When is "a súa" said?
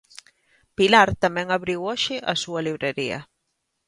2.31-2.61